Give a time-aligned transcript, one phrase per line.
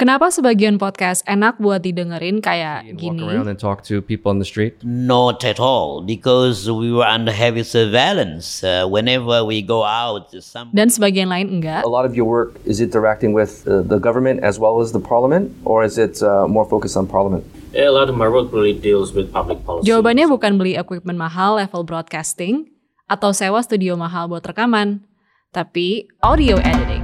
[0.00, 3.20] Kenapa sebagian podcast enak buat didengerin kayak and gini?
[3.20, 4.80] walk around and talk to people on the street?
[4.80, 8.64] Not at all, because we were under heavy surveillance.
[8.64, 11.84] Uh, whenever we go out, some Dan sebagian lain enggak.
[11.84, 15.04] A lot of your work is interacting with uh, the government as well as the
[15.04, 17.44] parliament, or is it uh, more focused on parliament?
[17.76, 19.84] A lot of my work really deals with public policy.
[19.84, 22.72] Jawabannya bukan beli equipment mahal level broadcasting
[23.04, 25.04] atau sewa studio mahal buat rekaman,
[25.52, 26.99] tapi audio editing.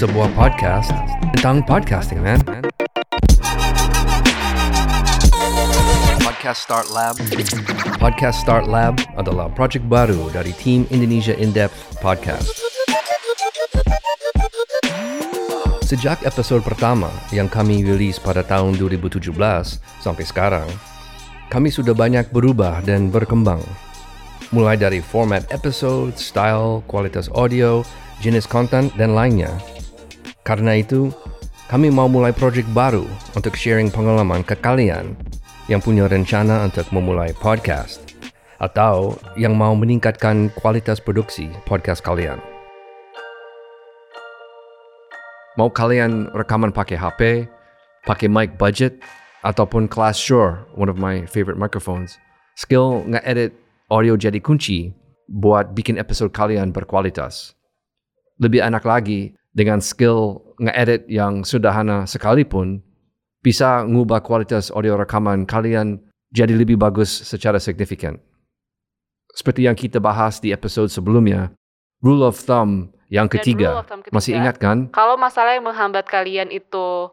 [0.00, 0.96] Sebuah podcast
[1.36, 2.40] tentang podcasting, man.
[6.24, 7.20] Podcast Start Lab.
[8.00, 12.48] Podcast Start Lab adalah project baru dari tim Indonesia In-Depth Podcast.
[15.84, 19.20] Sejak episode pertama yang kami rilis pada tahun 2017
[20.00, 20.68] sampai sekarang,
[21.52, 23.60] kami sudah banyak berubah dan berkembang
[24.48, 27.84] mulai dari format episode, style, kualitas audio,
[28.24, 29.52] jenis konten, dan lainnya.
[30.50, 31.14] Karena itu,
[31.70, 33.06] kami mau mulai project baru
[33.38, 35.14] untuk sharing pengalaman ke kalian
[35.70, 38.02] yang punya rencana untuk memulai podcast
[38.58, 42.42] atau yang mau meningkatkan kualitas produksi podcast kalian.
[45.54, 47.46] Mau kalian rekaman pakai HP,
[48.02, 48.98] pakai mic budget,
[49.46, 52.18] ataupun Class Shure, one of my favorite microphones,
[52.58, 53.54] skill nge-edit
[53.86, 54.90] audio jadi kunci
[55.30, 57.54] buat bikin episode kalian berkualitas.
[58.42, 62.82] Lebih enak lagi dengan skill nge-edit yang sederhana sekalipun
[63.40, 65.98] bisa ngubah kualitas audio rekaman kalian
[66.30, 68.20] jadi lebih bagus secara signifikan.
[69.34, 71.50] Seperti yang kita bahas di episode sebelumnya,
[72.02, 73.82] rule of thumb yang ketiga.
[73.86, 74.90] thumb ketiga, Masih ingat kan?
[74.94, 77.10] Kalau masalah yang menghambat kalian itu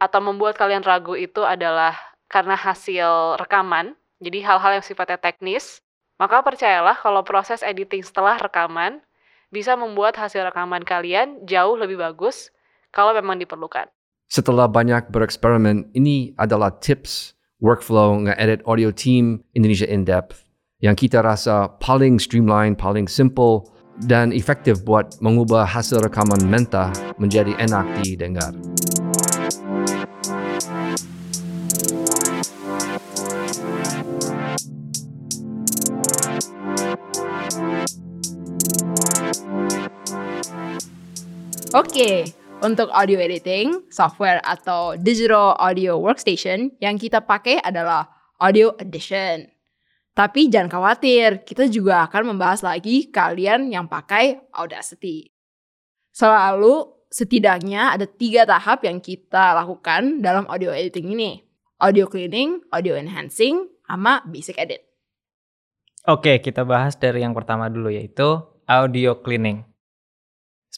[0.00, 1.94] atau membuat kalian ragu itu adalah
[2.30, 5.82] karena hasil rekaman, jadi hal-hal yang sifatnya teknis,
[6.20, 9.02] maka percayalah kalau proses editing setelah rekaman
[9.50, 12.54] bisa membuat hasil rekaman kalian jauh lebih bagus
[12.94, 13.90] kalau memang diperlukan.
[14.30, 20.46] Setelah banyak bereksperimen, ini adalah tips workflow nge-edit audio team Indonesia In-Depth
[20.80, 23.68] yang kita rasa paling streamline, paling simple,
[24.08, 26.88] dan efektif buat mengubah hasil rekaman mentah
[27.20, 28.54] menjadi enak didengar.
[41.70, 42.26] Oke,
[42.66, 48.10] untuk audio editing, software atau digital audio workstation yang kita pakai adalah
[48.42, 49.46] Audio Edition.
[50.10, 55.30] Tapi jangan khawatir, kita juga akan membahas lagi kalian yang pakai Audacity.
[56.10, 61.38] Selalu setidaknya ada tiga tahap yang kita lakukan dalam audio editing ini.
[61.78, 64.82] Audio cleaning, audio enhancing, sama basic edit.
[66.10, 69.69] Oke, kita bahas dari yang pertama dulu yaitu audio cleaning.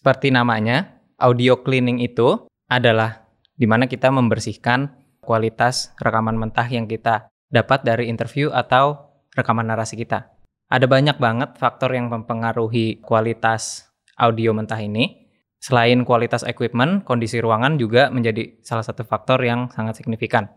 [0.02, 3.22] Seperti namanya, audio cleaning itu adalah
[3.54, 4.90] di mana kita membersihkan
[5.22, 10.26] kualitas rekaman mentah yang kita dapat dari interview atau rekaman narasi kita.
[10.66, 15.22] Ada banyak banget faktor yang mempengaruhi kualitas audio mentah ini.
[15.62, 20.50] Selain kualitas equipment, kondisi ruangan juga menjadi salah satu faktor yang sangat signifikan.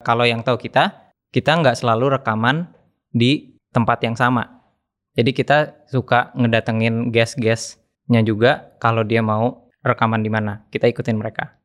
[0.00, 2.72] Kalau yang tahu kita, kita nggak selalu rekaman
[3.12, 4.64] di tempat yang sama.
[5.12, 7.12] Jadi kita suka ngedatengin
[8.12, 10.68] guest-guestnya juga kalau dia mau rekaman di mana.
[10.68, 11.56] Kita ikutin mereka.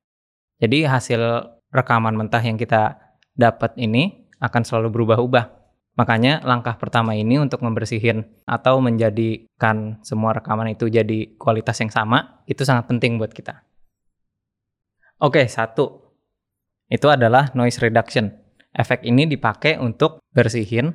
[0.63, 1.21] Jadi hasil
[1.75, 2.95] rekaman mentah yang kita
[3.35, 5.45] dapat ini akan selalu berubah-ubah.
[5.97, 12.45] Makanya langkah pertama ini untuk membersihin atau menjadikan semua rekaman itu jadi kualitas yang sama,
[12.45, 13.65] itu sangat penting buat kita.
[15.17, 16.13] Oke, satu.
[16.87, 18.29] Itu adalah noise reduction.
[18.77, 20.93] Efek ini dipakai untuk bersihin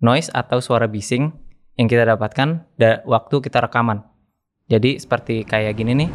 [0.00, 1.28] noise atau suara bising
[1.76, 4.13] yang kita dapatkan da- waktu kita rekaman.
[4.64, 6.10] Jadi seperti kayak gini nih.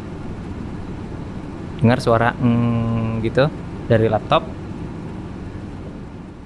[1.80, 3.46] Dengar suara mm, gitu
[3.86, 4.42] dari laptop.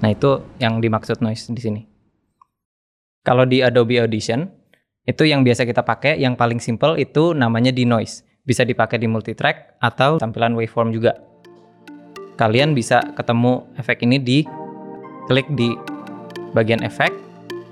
[0.05, 1.81] Nah, itu yang dimaksud noise di sini.
[3.25, 4.45] Kalau di Adobe Audition,
[5.05, 8.21] itu yang biasa kita pakai, yang paling simple itu namanya denoise.
[8.45, 11.17] Bisa dipakai di multitrack atau tampilan waveform juga.
[12.37, 14.45] Kalian bisa ketemu efek ini di
[15.25, 15.73] klik di
[16.53, 17.09] bagian efek,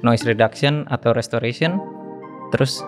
[0.02, 1.78] noise reduction atau restoration,
[2.50, 2.81] terus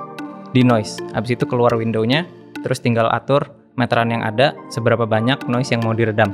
[0.55, 0.95] di noise.
[1.11, 2.23] Habis itu keluar windownya,
[2.63, 6.31] terus tinggal atur meteran yang ada, seberapa banyak noise yang mau diredam.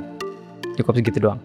[0.78, 1.42] Cukup segitu doang.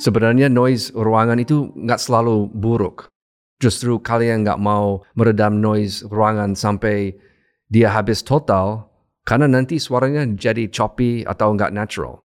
[0.00, 3.12] Sebenarnya noise ruangan itu nggak selalu buruk.
[3.60, 7.12] Justru kalian nggak mau meredam noise ruangan sampai
[7.68, 8.88] dia habis total,
[9.24, 12.24] karena nanti suaranya jadi choppy atau nggak natural.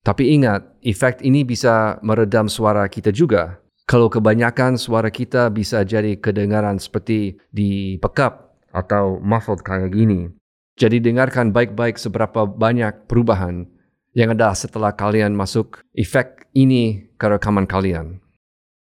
[0.00, 3.60] Tapi ingat, efek ini bisa meredam suara kita juga.
[3.90, 10.30] Kalau kebanyakan suara kita bisa jadi kedengaran seperti di backup atau muffled kayak gini.
[10.78, 13.66] Jadi dengarkan baik-baik seberapa banyak perubahan
[14.14, 18.22] yang ada setelah kalian masuk efek ini ke rekaman kalian.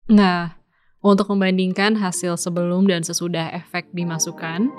[0.06, 0.54] Nah,
[1.02, 4.70] untuk membandingkan hasil sebelum dan sesudah efek dimasukkan,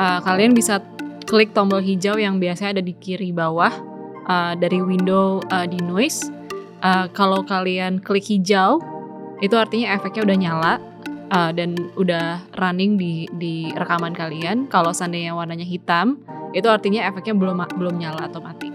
[0.00, 0.80] uh, kalian bisa
[1.28, 3.76] klik tombol hijau yang biasanya ada di kiri bawah
[4.32, 6.24] uh, dari window uh, di noise.
[6.80, 8.80] Uh, kalau kalian klik hijau,
[9.38, 10.74] itu artinya efeknya udah nyala
[11.30, 14.66] uh, dan udah running di di rekaman kalian.
[14.66, 16.18] Kalau seandainya warnanya hitam,
[16.56, 18.68] itu artinya efeknya belum belum nyala atau mati.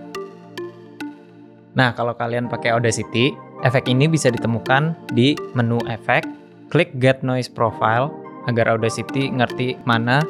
[1.73, 3.33] Nah, kalau kalian pakai Audacity,
[3.65, 6.21] efek ini bisa ditemukan di menu efek.
[6.69, 8.09] Klik Get Noise Profile
[8.45, 10.21] agar Audacity ngerti mana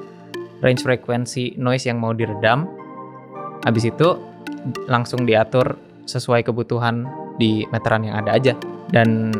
[0.64, 2.68] range frekuensi noise yang mau diredam.
[3.68, 4.16] Habis itu
[4.88, 5.76] langsung diatur
[6.08, 7.08] sesuai kebutuhan
[7.40, 8.56] di meteran yang ada aja
[8.92, 9.32] dan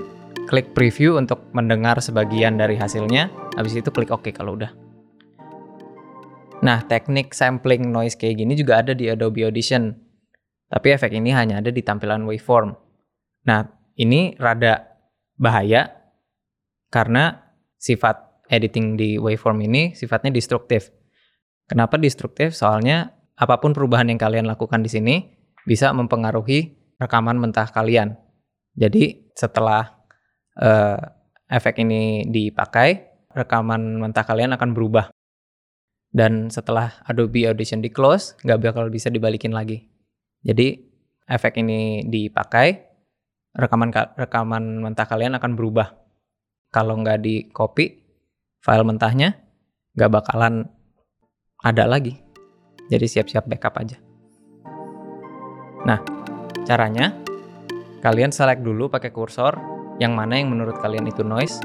[0.48, 3.32] klik preview untuk mendengar sebagian dari hasilnya.
[3.56, 4.72] Habis itu klik OK kalau udah.
[6.64, 9.92] Nah teknik sampling noise kayak gini juga ada di Adobe Audition.
[10.72, 12.74] Tapi efek ini hanya ada di tampilan waveform.
[13.46, 13.68] Nah
[14.00, 14.88] ini rada
[15.36, 15.92] bahaya
[16.88, 17.36] karena
[17.78, 20.90] sifat editing di waveform ini sifatnya destruktif.
[21.68, 22.56] Kenapa destruktif?
[22.56, 25.16] Soalnya apa pun perubahan yang kalian lakukan di sini
[25.68, 28.16] bisa mempengaruhi rekaman mentah kalian.
[28.74, 30.03] Jadi setelah
[30.60, 30.98] uh,
[31.50, 35.10] efek ini dipakai, rekaman mentah kalian akan berubah.
[36.14, 39.90] Dan setelah Adobe Audition di close, nggak bakal bisa dibalikin lagi.
[40.46, 40.78] Jadi
[41.26, 42.86] efek ini dipakai,
[43.58, 45.90] rekaman rekaman mentah kalian akan berubah.
[46.70, 48.02] Kalau nggak di copy
[48.62, 49.34] file mentahnya,
[49.98, 50.70] nggak bakalan
[51.66, 52.22] ada lagi.
[52.92, 53.98] Jadi siap-siap backup aja.
[55.84, 56.00] Nah,
[56.68, 57.18] caranya
[58.06, 61.62] kalian select dulu pakai kursor yang mana yang menurut kalian itu noise.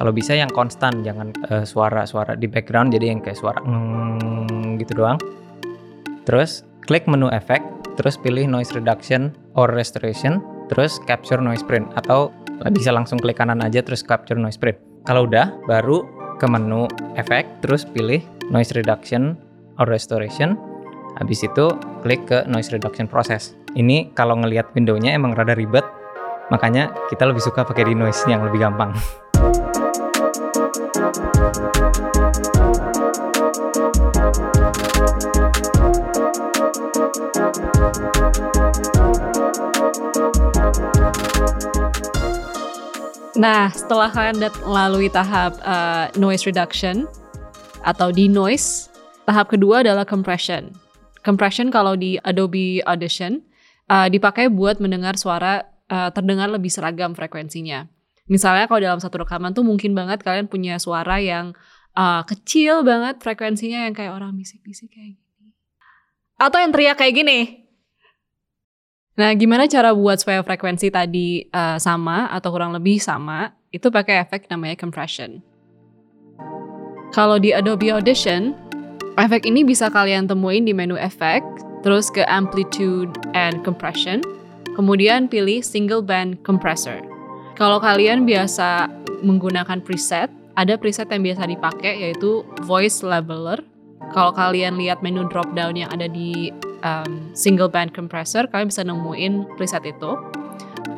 [0.00, 4.80] Kalau bisa yang konstan, jangan eh, suara-suara uh, di background jadi yang kayak suara mm,
[4.80, 5.20] gitu doang.
[6.24, 7.60] Terus klik menu efek,
[8.00, 10.40] terus pilih noise reduction or restoration,
[10.72, 12.32] terus capture noise print atau
[12.72, 14.76] bisa langsung klik kanan aja terus capture noise print.
[15.04, 16.04] Kalau udah, baru
[16.40, 16.88] ke menu
[17.20, 19.36] efek, terus pilih noise reduction
[19.80, 20.56] or restoration,
[21.18, 21.66] Habis itu
[22.06, 23.58] klik ke noise reduction process.
[23.74, 25.82] Ini kalau ngelihat windownya emang rada ribet,
[26.50, 28.92] makanya kita lebih suka pakai di noise yang lebih gampang.
[43.40, 47.08] Nah, setelah kalian melalui tahap uh, noise reduction
[47.80, 48.92] atau denoise,
[49.24, 50.68] tahap kedua adalah compression
[51.22, 53.44] compression kalau di Adobe Audition
[53.92, 57.90] uh, dipakai buat mendengar suara uh, terdengar lebih seragam frekuensinya.
[58.30, 61.52] Misalnya kalau dalam satu rekaman tuh mungkin banget kalian punya suara yang
[61.98, 65.50] uh, kecil banget frekuensinya yang kayak orang bisik-bisik kayak gini.
[66.38, 67.38] Atau yang teriak kayak gini.
[69.18, 73.52] Nah, gimana cara buat supaya frekuensi tadi uh, sama atau kurang lebih sama?
[73.68, 75.42] Itu pakai efek namanya compression.
[77.10, 78.54] Kalau di Adobe Audition,
[79.20, 81.44] Efek ini bisa kalian temuin di menu efek,
[81.84, 84.24] terus ke amplitude and compression,
[84.80, 87.04] kemudian pilih single band compressor.
[87.60, 88.88] Kalau kalian biasa
[89.20, 93.60] menggunakan preset, ada preset yang biasa dipakai yaitu voice leveler.
[94.16, 96.48] Kalau kalian lihat menu drop down yang ada di
[96.80, 100.16] um, single band compressor, kalian bisa nemuin preset itu.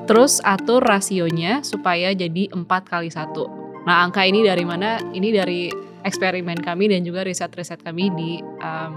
[0.06, 3.34] Terus atur rasionya supaya jadi 4 kali 1.
[3.82, 5.02] Nah, angka ini dari mana?
[5.02, 5.66] Ini dari
[6.06, 8.30] eksperimen kami dan juga riset-riset kami di
[8.62, 8.90] um,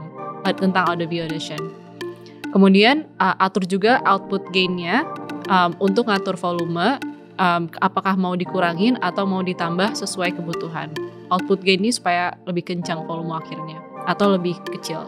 [0.53, 1.84] tentang Adobe Audition.
[2.55, 5.03] Kemudian uh, atur juga output gainnya
[5.51, 6.95] um, untuk ngatur volume,
[7.35, 10.87] um, apakah mau dikurangin atau mau ditambah sesuai kebutuhan.
[11.27, 15.03] Output gain ini supaya lebih kencang volume akhirnya atau lebih kecil.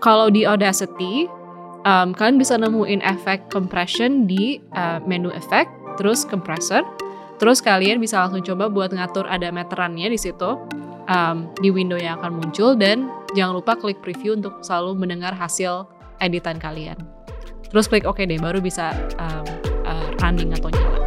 [0.00, 1.28] Kalau di Audacity,
[1.84, 5.68] um, kalian bisa nemuin efek compression di uh, menu efek,
[6.00, 6.80] terus compressor,
[7.40, 10.60] Terus kalian bisa langsung coba buat ngatur ada meterannya di situ
[11.08, 15.88] um, di window yang akan muncul dan jangan lupa klik preview untuk selalu mendengar hasil
[16.20, 16.96] editan kalian.
[17.72, 19.46] Terus klik OK deh, baru bisa um,
[19.88, 21.00] uh, running atau nyala.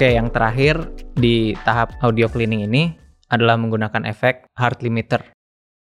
[0.00, 0.80] Oke, yang terakhir
[1.12, 2.96] di tahap audio cleaning ini
[3.28, 5.20] adalah menggunakan efek hard limiter.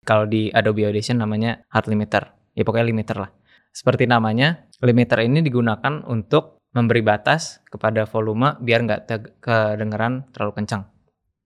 [0.01, 2.33] Kalau di Adobe Audition namanya hard limiter.
[2.57, 3.29] Ya pokoknya limiter lah.
[3.69, 9.01] Seperti namanya, limiter ini digunakan untuk memberi batas kepada volume biar nggak
[9.39, 10.88] kedengeran terlalu kencang.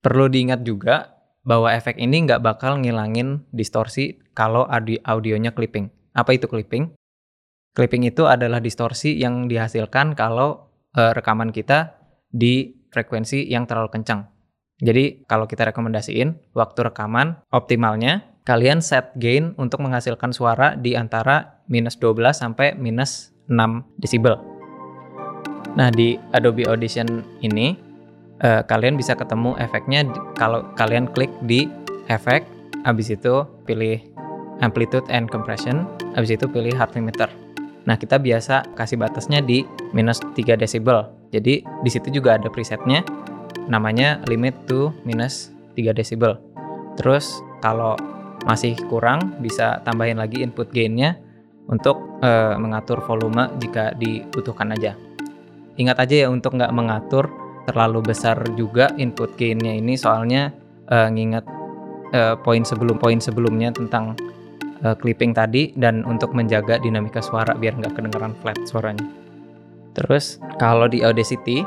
[0.02, 5.90] Perlu diingat juga bahwa efek ini nggak bakal ngilangin distorsi kalau audi audionya clipping.
[6.14, 6.94] Apa itu clipping?
[7.72, 11.96] Clipping itu adalah distorsi yang dihasilkan kalau uh, rekaman kita
[12.28, 14.28] di frekuensi yang terlalu kencang.
[14.82, 21.62] Jadi kalau kita rekomendasiin waktu rekaman optimalnya kalian set gain untuk menghasilkan suara di antara
[21.70, 24.51] minus 12 sampai minus 6 desibel.
[25.72, 27.76] Nah di Adobe Audition ini
[28.44, 30.04] uh, kalian bisa ketemu efeknya
[30.36, 31.68] kalau kalian klik di
[32.12, 32.44] efek,
[32.84, 34.00] habis itu pilih
[34.60, 37.30] amplitude and compression, habis itu pilih heart limiter.
[37.88, 39.64] Nah kita biasa kasih batasnya di
[39.96, 41.08] minus 3 desibel.
[41.32, 43.00] Jadi di situ juga ada presetnya,
[43.66, 46.36] namanya limit to minus 3 desibel.
[47.00, 47.96] Terus kalau
[48.44, 51.16] masih kurang bisa tambahin lagi input gainnya
[51.70, 54.98] untuk uh, mengatur volume jika dibutuhkan aja.
[55.80, 57.32] Ingat aja ya untuk nggak mengatur
[57.64, 60.50] terlalu besar juga input gainnya ini soalnya
[60.90, 61.46] uh, nginget
[62.12, 64.18] uh, poin sebelum poin sebelumnya tentang
[64.82, 69.06] uh, clipping tadi dan untuk menjaga dinamika suara biar nggak kedengeran flat suaranya.
[69.94, 71.62] Terus kalau di Audacity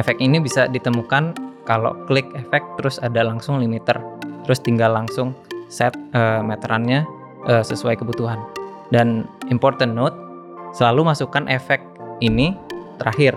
[0.00, 1.36] efek ini bisa ditemukan
[1.68, 3.96] kalau klik efek terus ada langsung limiter
[4.44, 5.32] terus tinggal langsung
[5.72, 7.02] set uh, meterannya
[7.48, 8.38] uh, sesuai kebutuhan.
[8.92, 10.14] Dan important note,
[10.76, 11.80] selalu masukkan efek
[12.20, 12.54] ini
[12.98, 13.36] terakhir.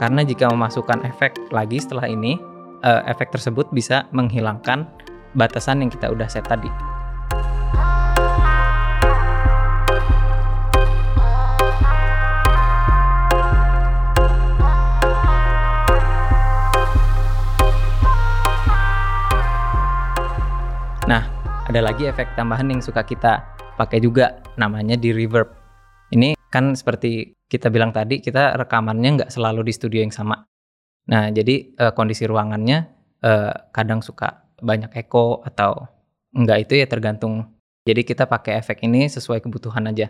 [0.00, 2.38] Karena jika memasukkan efek lagi setelah ini,
[2.82, 4.88] uh, efek tersebut bisa menghilangkan
[5.38, 6.92] batasan yang kita udah set tadi.
[21.72, 23.48] ada lagi efek tambahan yang suka kita
[23.80, 25.48] pakai juga namanya di reverb.
[26.12, 30.40] Ini kan seperti kita bilang tadi kita rekamannya nggak selalu di studio yang sama.
[31.12, 32.88] Nah jadi uh, kondisi ruangannya
[33.20, 35.84] uh, kadang suka banyak echo atau
[36.32, 37.52] enggak itu ya tergantung.
[37.84, 40.08] Jadi kita pakai efek ini sesuai kebutuhan aja.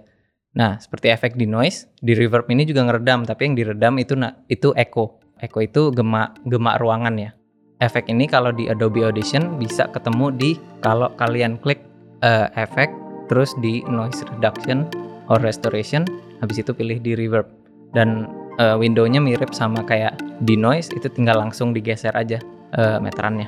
[0.54, 4.38] Nah seperti efek di noise di reverb ini juga ngeredam tapi yang diredam itu nah,
[4.46, 5.18] itu echo.
[5.42, 7.34] Echo itu gemak gemak ruangan ya
[7.82, 10.50] efek ini kalau di Adobe Audition bisa ketemu di
[10.86, 11.82] kalau kalian klik
[12.22, 12.88] uh, efek
[13.26, 14.86] terus di noise reduction
[15.26, 16.06] or restoration
[16.42, 17.46] habis itu pilih di reverb
[17.94, 18.26] dan
[18.58, 22.42] uh, windownya mirip sama kayak di noise itu tinggal langsung digeser aja
[22.74, 23.46] uh, meterannya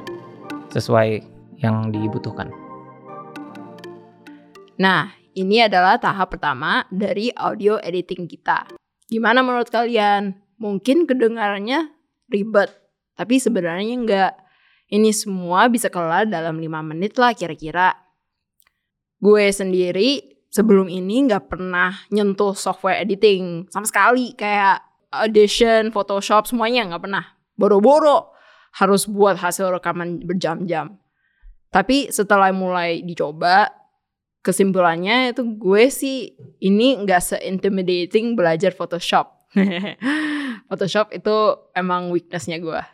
[0.71, 1.27] sesuai
[1.59, 2.55] yang dibutuhkan.
[4.79, 8.71] Nah, ini adalah tahap pertama dari audio editing kita.
[9.07, 10.35] Gimana menurut kalian?
[10.59, 11.91] Mungkin kedengarannya
[12.31, 12.71] ribet,
[13.19, 14.33] tapi sebenarnya enggak.
[14.91, 17.95] Ini semua bisa kelar dalam 5 menit lah kira-kira.
[19.19, 24.39] Gue sendiri sebelum ini nggak pernah nyentuh software editing sama sekali.
[24.39, 27.25] Kayak Audition, Photoshop, semuanya nggak pernah.
[27.59, 28.31] Boro-boro
[28.79, 30.95] harus buat hasil rekaman berjam-jam.
[31.75, 33.67] Tapi setelah mulai dicoba,
[34.47, 39.35] kesimpulannya itu gue sih ini nggak se-intimidating belajar Photoshop.
[40.71, 41.35] Photoshop itu
[41.75, 42.94] emang weaknessnya gue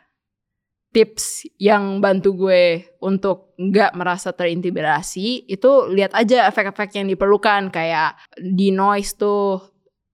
[0.90, 8.18] tips yang bantu gue untuk nggak merasa terintimidasi itu lihat aja efek-efek yang diperlukan kayak
[8.34, 9.62] di noise tuh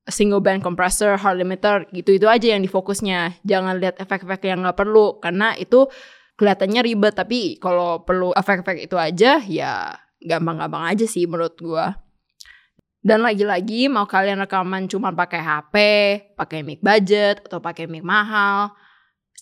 [0.07, 3.43] single band compressor, hard limiter gitu itu aja yang difokusnya.
[3.43, 5.89] Jangan lihat efek-efek yang nggak perlu karena itu
[6.37, 11.87] kelihatannya ribet tapi kalau perlu efek-efek itu aja ya gampang-gampang aja sih menurut gue
[13.07, 15.75] dan lagi-lagi mau kalian rekaman cuma pakai HP,
[16.35, 18.75] pakai mic budget atau pakai mic mahal,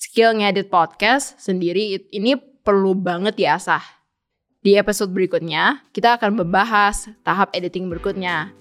[0.04, 3.80] skill ngedit podcast sendiri ini perlu banget diasah.
[4.60, 8.52] Di episode berikutnya, kita akan membahas tahap editing berikutnya,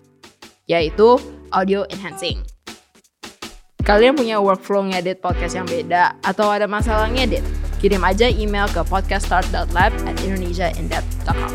[0.67, 1.19] yaitu
[1.51, 2.43] audio enhancing.
[3.83, 7.43] Kalian punya workflow ngedit podcast yang beda atau ada masalah ngedit?
[7.83, 11.51] Kirim aja email ke podcaststart.lab at indonesiaindepth.com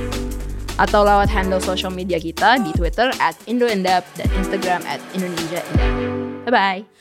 [0.79, 5.89] atau lewat handle social media kita di Twitter at indoindep dan Instagram at indonesiaindep.
[6.47, 6.98] Bye-bye!